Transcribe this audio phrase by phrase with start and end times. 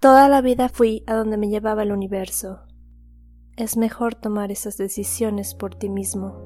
[0.00, 2.60] Toda la vida fui a donde me llevaba el universo.
[3.58, 6.40] Es mejor tomar esas decisiones por ti mismo.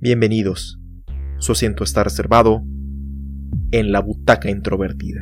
[0.00, 0.80] Bienvenidos.
[1.38, 2.64] Su asiento está reservado
[3.70, 5.20] en la butaca introvertida.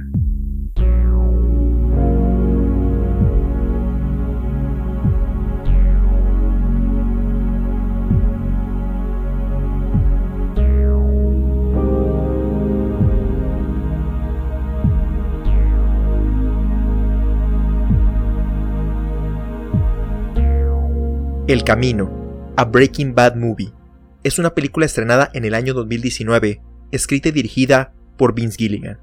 [21.50, 23.72] El Camino, a Breaking Bad Movie,
[24.22, 29.00] es una película estrenada en el año 2019, escrita y dirigida por Vince Gilligan.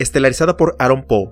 [0.00, 1.30] Estelarizada por Aaron Paul,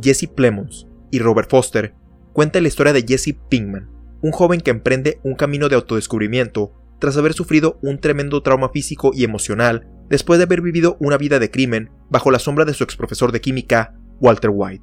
[0.00, 1.94] Jesse Plemons y Robert Foster,
[2.32, 3.90] cuenta la historia de Jesse Pinkman,
[4.22, 9.10] un joven que emprende un camino de autodescubrimiento tras haber sufrido un tremendo trauma físico
[9.12, 12.84] y emocional después de haber vivido una vida de crimen bajo la sombra de su
[12.84, 14.82] exprofesor de química, Walter White.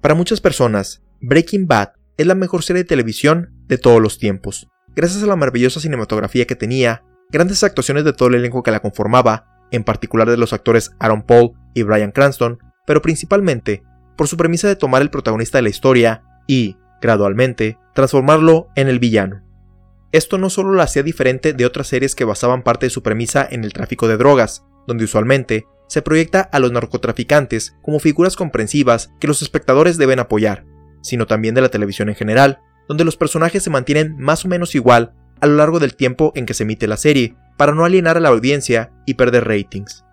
[0.00, 4.68] Para muchas personas, Breaking Bad es la mejor serie de televisión de todos los tiempos,
[4.94, 8.80] gracias a la maravillosa cinematografía que tenía, grandes actuaciones de todo el elenco que la
[8.80, 13.82] conformaba, en particular de los actores Aaron Paul y Brian Cranston, pero principalmente
[14.18, 18.98] por su premisa de tomar el protagonista de la historia y, gradualmente, transformarlo en el
[18.98, 19.42] villano.
[20.12, 23.48] Esto no solo la hacía diferente de otras series que basaban parte de su premisa
[23.50, 29.10] en el tráfico de drogas, donde usualmente se proyecta a los narcotraficantes como figuras comprensivas
[29.20, 30.66] que los espectadores deben apoyar,
[31.00, 34.74] sino también de la televisión en general, donde los personajes se mantienen más o menos
[34.74, 38.16] igual a lo largo del tiempo en que se emite la serie, para no alienar
[38.16, 40.04] a la audiencia y perder ratings.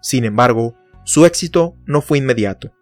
[0.00, 2.72] Sin embargo, su éxito no fue inmediato.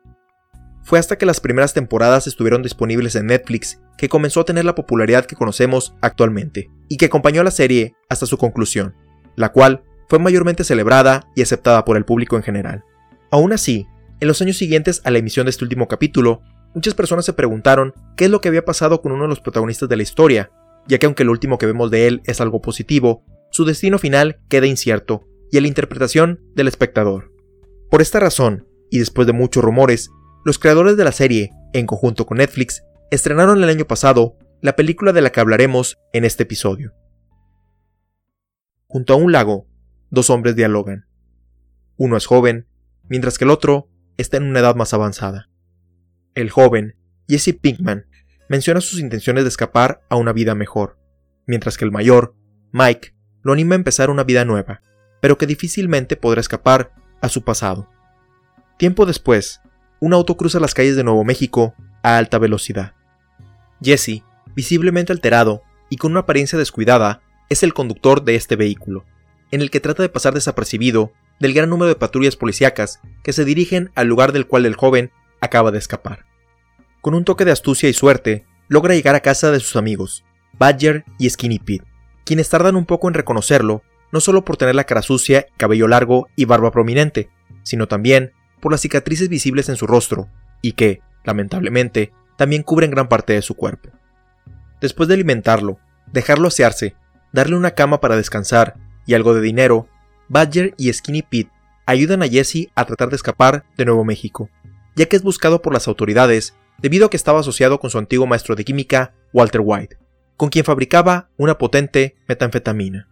[0.82, 4.74] Fue hasta que las primeras temporadas estuvieron disponibles en Netflix que comenzó a tener la
[4.74, 8.94] popularidad que conocemos actualmente, y que acompañó a la serie hasta su conclusión,
[9.34, 12.84] la cual fue mayormente celebrada y aceptada por el público en general.
[13.30, 13.86] Aún así,
[14.20, 16.42] en los años siguientes a la emisión de este último capítulo,
[16.76, 19.88] muchas personas se preguntaron qué es lo que había pasado con uno de los protagonistas
[19.88, 20.50] de la historia,
[20.86, 24.40] ya que aunque lo último que vemos de él es algo positivo, su destino final
[24.50, 27.32] queda incierto y a la interpretación del espectador.
[27.90, 30.10] Por esta razón, y después de muchos rumores,
[30.44, 35.14] los creadores de la serie, en conjunto con Netflix, estrenaron el año pasado la película
[35.14, 36.92] de la que hablaremos en este episodio.
[38.86, 39.66] Junto a un lago,
[40.10, 41.06] dos hombres dialogan.
[41.96, 42.68] Uno es joven,
[43.08, 43.88] mientras que el otro
[44.18, 45.48] está en una edad más avanzada.
[46.36, 46.94] El joven,
[47.26, 48.04] Jesse Pinkman,
[48.50, 50.98] menciona sus intenciones de escapar a una vida mejor,
[51.46, 52.34] mientras que el mayor,
[52.72, 54.82] Mike, lo anima a empezar una vida nueva,
[55.22, 56.92] pero que difícilmente podrá escapar
[57.22, 57.88] a su pasado.
[58.76, 59.62] Tiempo después,
[59.98, 62.92] un auto cruza las calles de Nuevo México a alta velocidad.
[63.82, 64.22] Jesse,
[64.54, 69.06] visiblemente alterado y con una apariencia descuidada, es el conductor de este vehículo,
[69.52, 73.46] en el que trata de pasar desapercibido del gran número de patrullas policíacas que se
[73.46, 76.26] dirigen al lugar del cual el joven acaba de escapar.
[77.00, 80.24] Con un toque de astucia y suerte, logra llegar a casa de sus amigos,
[80.58, 81.86] Badger y Skinny Pete,
[82.24, 83.82] quienes tardan un poco en reconocerlo,
[84.12, 87.28] no solo por tener la cara sucia, cabello largo y barba prominente,
[87.62, 90.28] sino también por las cicatrices visibles en su rostro,
[90.62, 93.90] y que, lamentablemente, también cubren gran parte de su cuerpo.
[94.80, 95.78] Después de alimentarlo,
[96.12, 96.96] dejarlo asearse,
[97.32, 98.74] darle una cama para descansar
[99.06, 99.88] y algo de dinero,
[100.28, 101.50] Badger y Skinny Pete
[101.86, 104.50] ayudan a Jesse a tratar de escapar de Nuevo México,
[104.96, 108.26] ya que es buscado por las autoridades debido a que estaba asociado con su antiguo
[108.26, 109.98] maestro de química, Walter White,
[110.36, 113.08] con quien fabricaba una potente metanfetamina.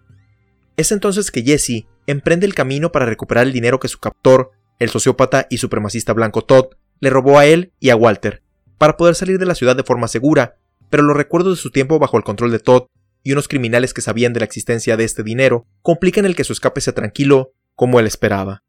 [0.76, 4.90] Es entonces que Jesse emprende el camino para recuperar el dinero que su captor, el
[4.90, 8.42] sociópata y supremacista blanco Todd, le robó a él y a Walter,
[8.78, 10.56] para poder salir de la ciudad de forma segura,
[10.90, 12.86] pero los recuerdos de su tiempo bajo el control de Todd
[13.22, 16.52] y unos criminales que sabían de la existencia de este dinero complican el que su
[16.52, 18.62] escape sea tranquilo como él esperaba.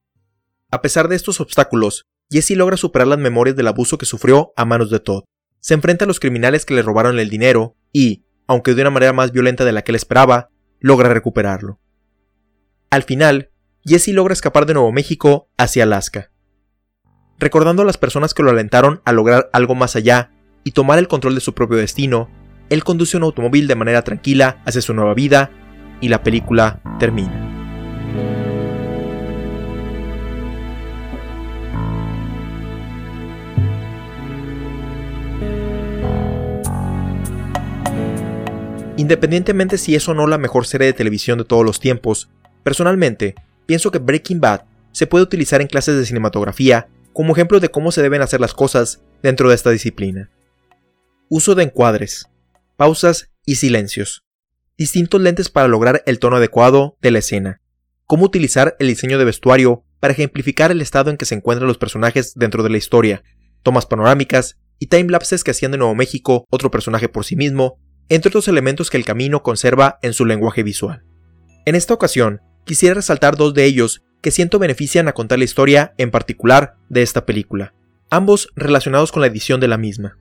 [0.72, 4.66] A pesar de estos obstáculos, Jesse logra superar las memorias del abuso que sufrió a
[4.66, 5.24] manos de Todd.
[5.60, 9.14] Se enfrenta a los criminales que le robaron el dinero y, aunque de una manera
[9.14, 10.50] más violenta de la que él esperaba,
[10.80, 11.80] logra recuperarlo.
[12.90, 13.52] Al final,
[13.84, 16.32] Jesse logra escapar de Nuevo México hacia Alaska.
[17.38, 20.32] Recordando a las personas que lo alentaron a lograr algo más allá
[20.64, 22.30] y tomar el control de su propio destino,
[22.70, 25.52] él conduce un automóvil de manera tranquila hacia su nueva vida
[26.02, 28.45] y la película termina.
[38.98, 42.30] Independientemente si es o no la mejor serie de televisión de todos los tiempos,
[42.64, 44.62] personalmente pienso que Breaking Bad
[44.94, 48.54] se puede utilizar en clases de cinematografía como ejemplo de cómo se deben hacer las
[48.54, 50.32] cosas dentro de esta disciplina.
[51.28, 52.30] Uso de encuadres,
[52.78, 54.24] pausas y silencios.
[54.78, 57.62] Distintos lentes para lograr el tono adecuado de la escena.
[58.06, 61.78] Cómo utilizar el diseño de vestuario para ejemplificar el estado en que se encuentran los
[61.78, 63.24] personajes dentro de la historia,
[63.62, 68.30] tomas panorámicas y timelapses que hacían de Nuevo México otro personaje por sí mismo, entre
[68.30, 71.04] otros elementos que el camino conserva en su lenguaje visual.
[71.66, 75.94] En esta ocasión, quisiera resaltar dos de ellos que siento benefician a contar la historia
[75.98, 77.74] en particular de esta película,
[78.10, 80.18] ambos relacionados con la edición de la misma.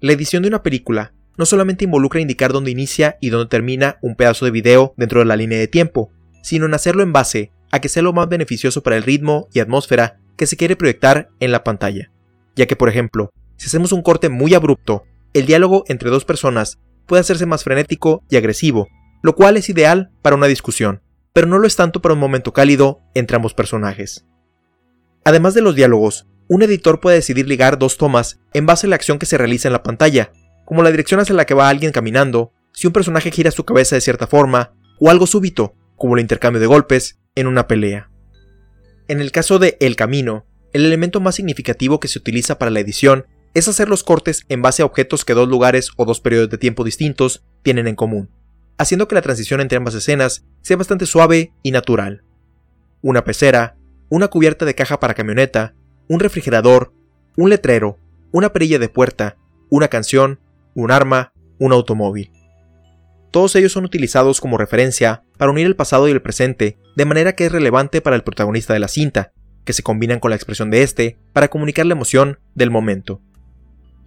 [0.00, 4.14] La edición de una película no solamente involucra indicar dónde inicia y dónde termina un
[4.16, 6.12] pedazo de video dentro de la línea de tiempo,
[6.42, 9.60] sino en hacerlo en base a que sea lo más beneficioso para el ritmo y
[9.60, 12.10] atmósfera que se quiere proyectar en la pantalla.
[12.56, 15.04] Ya que, por ejemplo, si hacemos un corte muy abrupto,
[15.34, 18.88] el diálogo entre dos personas puede hacerse más frenético y agresivo,
[19.22, 22.52] lo cual es ideal para una discusión, pero no lo es tanto para un momento
[22.52, 24.26] cálido entre ambos personajes.
[25.24, 28.96] Además de los diálogos, un editor puede decidir ligar dos tomas en base a la
[28.96, 30.32] acción que se realiza en la pantalla,
[30.64, 33.94] como la dirección hacia la que va alguien caminando, si un personaje gira su cabeza
[33.94, 38.10] de cierta forma, o algo súbito, como el intercambio de golpes en una pelea.
[39.08, 42.80] En el caso de El Camino, el elemento más significativo que se utiliza para la
[42.80, 46.50] edición es hacer los cortes en base a objetos que dos lugares o dos periodos
[46.50, 48.30] de tiempo distintos tienen en común,
[48.78, 52.22] haciendo que la transición entre ambas escenas sea bastante suave y natural.
[53.02, 53.76] Una pecera,
[54.08, 55.74] una cubierta de caja para camioneta,
[56.08, 56.92] un refrigerador,
[57.36, 57.98] un letrero,
[58.32, 59.36] una perilla de puerta,
[59.68, 60.40] una canción,
[60.74, 62.32] un arma, un automóvil.
[63.30, 67.34] Todos ellos son utilizados como referencia para unir el pasado y el presente de manera
[67.34, 69.32] que es relevante para el protagonista de la cinta,
[69.64, 73.22] que se combinan con la expresión de este para comunicar la emoción del momento.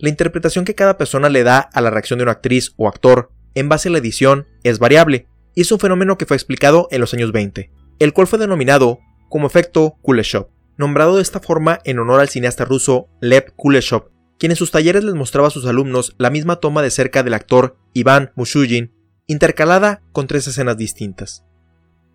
[0.04, 3.32] La interpretación que cada persona le da a la reacción de una actriz o actor
[3.56, 7.00] en base a la edición es variable, y es un fenómeno que fue explicado en
[7.00, 12.00] los años 20, el cual fue denominado como efecto Kuleshov, nombrado de esta forma en
[12.00, 16.16] honor al cineasta ruso Lev Kuleshov, quien en sus talleres les mostraba a sus alumnos
[16.18, 18.92] la misma toma de cerca del actor Iván Mushugin,
[19.28, 21.46] intercalada con tres escenas distintas.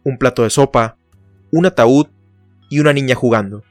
[0.05, 0.99] Un plato de sopa,
[1.50, 2.08] un ataúd
[2.69, 3.64] y una niña jugando.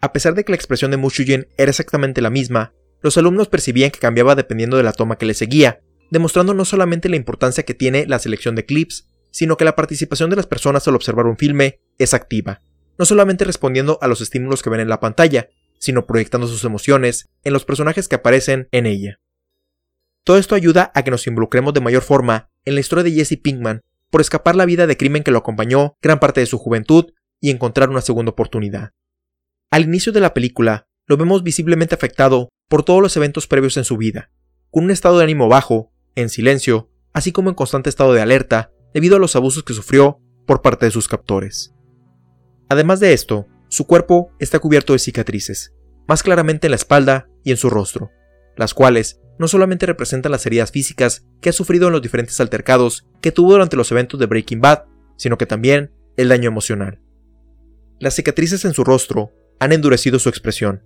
[0.00, 2.72] A pesar de que la expresión de Mushugin era exactamente la misma,
[3.06, 5.80] los alumnos percibían que cambiaba dependiendo de la toma que le seguía,
[6.10, 10.28] demostrando no solamente la importancia que tiene la selección de clips, sino que la participación
[10.28, 12.62] de las personas al observar un filme es activa,
[12.98, 15.48] no solamente respondiendo a los estímulos que ven en la pantalla,
[15.78, 19.20] sino proyectando sus emociones en los personajes que aparecen en ella.
[20.24, 23.38] Todo esto ayuda a que nos involucremos de mayor forma en la historia de Jesse
[23.40, 27.12] Pinkman por escapar la vida de crimen que lo acompañó gran parte de su juventud
[27.40, 28.90] y encontrar una segunda oportunidad.
[29.70, 33.84] Al inicio de la película, lo vemos visiblemente afectado por todos los eventos previos en
[33.84, 34.30] su vida,
[34.70, 38.72] con un estado de ánimo bajo, en silencio, así como en constante estado de alerta
[38.92, 41.74] debido a los abusos que sufrió por parte de sus captores.
[42.68, 45.74] Además de esto, su cuerpo está cubierto de cicatrices,
[46.08, 48.10] más claramente en la espalda y en su rostro,
[48.56, 53.06] las cuales no solamente representan las heridas físicas que ha sufrido en los diferentes altercados
[53.20, 54.84] que tuvo durante los eventos de Breaking Bad,
[55.16, 57.00] sino que también el daño emocional.
[57.98, 60.82] Las cicatrices en su rostro han endurecido su expresión,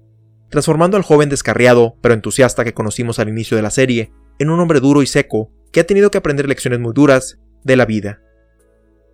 [0.50, 4.60] transformando al joven descarriado pero entusiasta que conocimos al inicio de la serie en un
[4.60, 8.20] hombre duro y seco que ha tenido que aprender lecciones muy duras de la vida.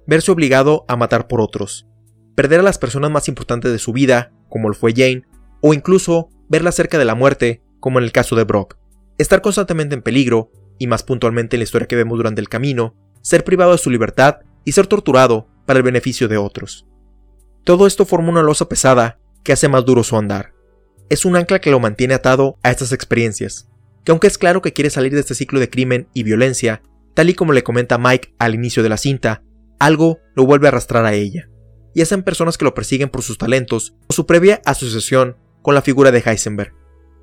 [0.07, 1.87] Verse obligado a matar por otros,
[2.35, 5.25] perder a las personas más importantes de su vida, como lo fue Jane,
[5.61, 8.77] o incluso verla cerca de la muerte, como en el caso de Brock.
[9.19, 12.95] Estar constantemente en peligro, y más puntualmente en la historia que vemos durante el camino,
[13.23, 16.87] ser privado de su libertad y ser torturado para el beneficio de otros.
[17.65, 20.56] Todo esto forma una losa pesada que hace más duro su andar.
[21.09, 23.69] Es un ancla que lo mantiene atado a estas experiencias,
[24.05, 26.83] que aunque es claro que quiere salir de este ciclo de crimen y violencia,
[27.15, 29.43] tal y como le comenta Mike al inicio de la cinta,
[29.79, 31.49] algo lo vuelve a arrastrar a ella,
[31.95, 35.83] y hacen personas que lo persiguen por sus talentos o su previa asociación con la
[35.83, 36.75] figura de Heisenberg,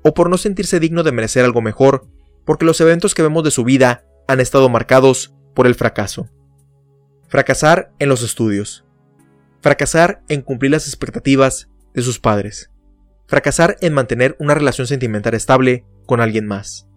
[0.02, 2.06] o por no sentirse digno de merecer algo mejor,
[2.44, 6.28] porque los eventos que vemos de su vida han estado marcados por el fracaso.
[7.28, 8.84] Fracasar en los estudios.
[9.60, 12.70] Fracasar en cumplir las expectativas de sus padres.
[13.26, 16.88] Fracasar en mantener una relación sentimental estable con alguien más.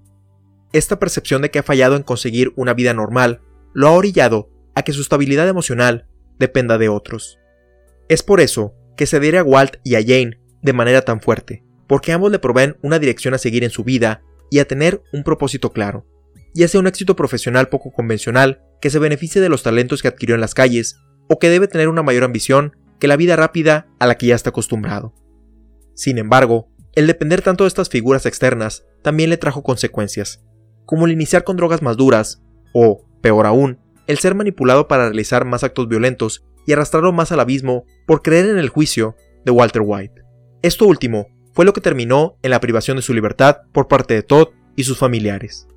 [0.74, 3.41] Esta percepción de que ha fallado en conseguir una vida normal
[3.74, 6.07] lo ha orillado a que su estabilidad emocional
[6.38, 7.39] dependa de otros.
[8.10, 11.63] Es por eso que se adhiere a Walt y a Jane de manera tan fuerte,
[11.88, 15.24] porque ambos le proveen una dirección a seguir en su vida y a tener un
[15.24, 16.05] propósito claro,
[16.53, 20.36] ya sea un éxito profesional poco convencional que se beneficie de los talentos que adquirió
[20.36, 20.98] en las calles,
[21.29, 24.36] o que debe tener una mayor ambición que la vida rápida a la que ya
[24.36, 25.13] está acostumbrado.
[25.97, 30.43] Sin embargo, el depender tanto de estas figuras externas también le trajo consecuencias,
[30.85, 35.43] como el iniciar con drogas más duras, o, peor aún, el ser manipulado para realizar
[35.43, 39.81] más actos violentos y arrastrarlo más al abismo por creer en el juicio de Walter
[39.83, 40.21] White.
[40.61, 44.21] Esto último fue lo que terminó en la privación de su libertad por parte de
[44.21, 45.67] Todd y sus familiares.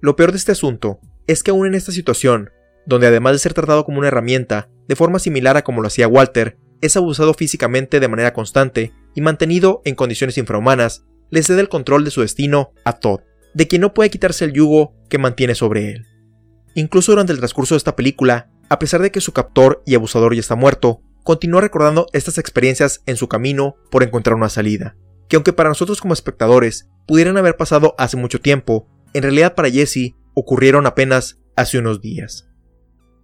[0.00, 2.50] Lo peor de este asunto es que aún en esta situación,
[2.86, 6.06] donde además de ser tratado como una herramienta, de forma similar a como lo hacía
[6.06, 11.68] Walter, es abusado físicamente de manera constante y mantenido en condiciones infrahumanas, le cede el
[11.68, 13.20] control de su destino a Todd,
[13.54, 16.06] de quien no puede quitarse el yugo que mantiene sobre él.
[16.74, 20.34] Incluso durante el transcurso de esta película, a pesar de que su captor y abusador
[20.34, 24.96] ya está muerto, continúa recordando estas experiencias en su camino por encontrar una salida,
[25.28, 29.70] que aunque para nosotros como espectadores pudieran haber pasado hace mucho tiempo, en realidad para
[29.70, 32.48] Jesse ocurrieron apenas hace unos días.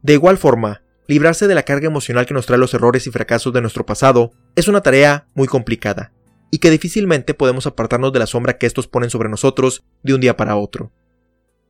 [0.03, 3.53] De igual forma, librarse de la carga emocional que nos trae los errores y fracasos
[3.53, 6.13] de nuestro pasado es una tarea muy complicada,
[6.53, 10.21] y que difícilmente podemos apartarnos de la sombra que estos ponen sobre nosotros de un
[10.21, 10.93] día para otro.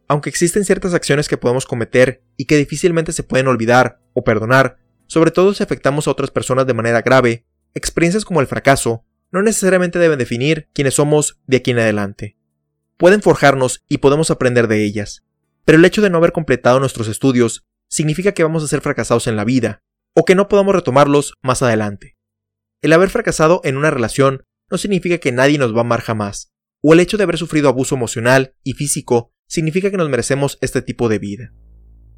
[0.08, 4.76] Aunque existen ciertas acciones que podemos cometer y que difícilmente se pueden olvidar o perdonar,
[5.06, 9.40] sobre todo si afectamos a otras personas de manera grave, experiencias como el fracaso no
[9.40, 12.36] necesariamente deben definir quiénes somos de aquí en adelante.
[12.98, 15.24] Pueden forjarnos y podemos aprender de ellas,
[15.64, 19.26] pero el hecho de no haber completado nuestros estudios significa que vamos a ser fracasados
[19.26, 19.82] en la vida,
[20.14, 22.16] o que no podamos retomarlos más adelante.
[22.82, 26.52] El haber fracasado en una relación no significa que nadie nos va a amar jamás,
[26.82, 30.80] o el hecho de haber sufrido abuso emocional y físico significa que nos merecemos este
[30.80, 31.52] tipo de vida.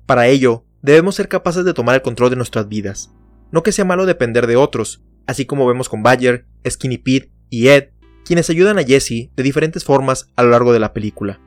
[0.07, 3.13] Para ello, debemos ser capaces de tomar el control de nuestras vidas,
[3.51, 7.69] no que sea malo depender de otros, así como vemos con Badger, Skinny Pete y
[7.69, 7.91] Ed,
[8.25, 11.41] quienes ayudan a Jesse de diferentes formas a lo largo de la película.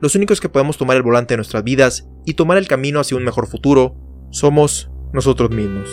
[0.00, 3.18] Los únicos que podemos tomar el volante de nuestras vidas y tomar el camino hacia
[3.18, 3.96] un mejor futuro
[4.30, 5.90] somos nosotros mismos.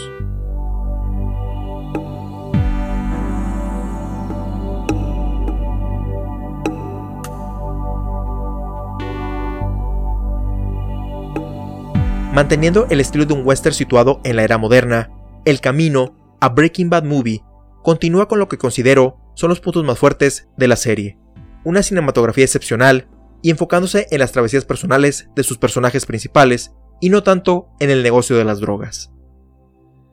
[12.34, 15.10] Manteniendo el estilo de un western situado en la era moderna,
[15.44, 17.44] el camino a Breaking Bad Movie
[17.84, 21.18] continúa con lo que considero son los puntos más fuertes de la serie.
[21.66, 23.10] Una cinematografía excepcional
[23.42, 28.04] y enfocándose en las travesías personales de sus personajes principales y no tanto en el
[28.04, 29.12] negocio de las drogas.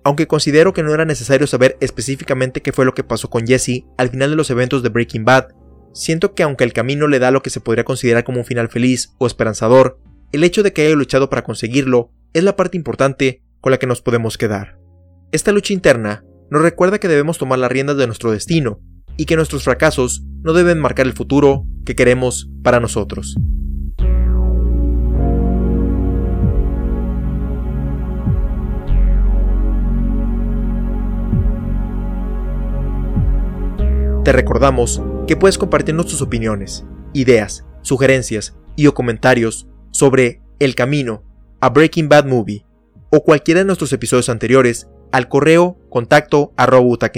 [0.05, 3.85] Aunque considero que no era necesario saber específicamente qué fue lo que pasó con Jesse
[3.97, 5.49] al final de los eventos de Breaking Bad,
[5.95, 8.69] siento que aunque el camino le da lo que se podría considerar como un final
[8.69, 9.99] feliz o esperanzador,
[10.33, 13.87] el hecho de que haya luchado para conseguirlo es la parte importante con la que
[13.87, 14.79] nos podemos quedar.
[15.33, 18.81] Esta lucha interna nos recuerda que debemos tomar las riendas de nuestro destino
[19.17, 23.37] y que nuestros fracasos no deben marcar el futuro que queremos para nosotros.
[34.25, 41.23] Te recordamos que puedes compartirnos tus opiniones, ideas, sugerencias y o comentarios sobre El Camino
[41.61, 42.65] a Breaking Bad Movie
[43.11, 47.11] o cualquiera de nuestros episodios anteriores al correo contacto arroba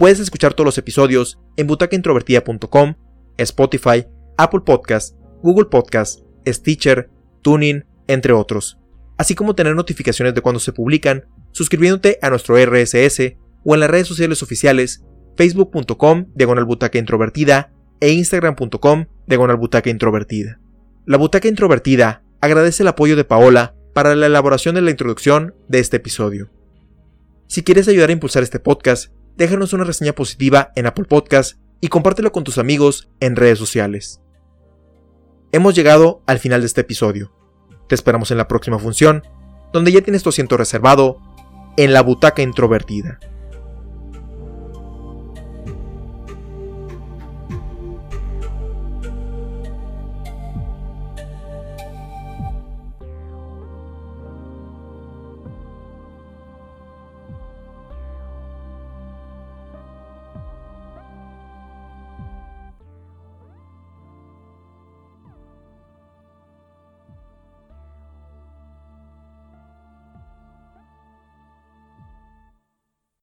[0.00, 2.94] Puedes escuchar todos los episodios en butacaintrovertida.com,
[3.36, 4.06] Spotify,
[4.38, 7.10] Apple Podcast, Google Podcast, Stitcher,
[7.42, 8.78] Tuning, entre otros,
[9.18, 13.90] así como tener notificaciones de cuando se publican suscribiéndote a nuestro RSS o en las
[13.90, 15.04] redes sociales oficiales
[15.36, 20.60] facebook.com diagonal butaca introvertida e instagram.com diagonal butaca introvertida.
[21.04, 25.80] La butaca introvertida agradece el apoyo de Paola para la elaboración de la introducción de
[25.80, 26.48] este episodio.
[27.48, 31.88] Si quieres ayudar a impulsar este podcast, déjanos una reseña positiva en Apple Podcast y
[31.88, 34.20] compártelo con tus amigos en redes sociales.
[35.52, 37.32] Hemos llegado al final de este episodio.
[37.88, 39.22] Te esperamos en la próxima función,
[39.72, 41.18] donde ya tienes tu asiento reservado
[41.76, 43.18] en la butaca introvertida.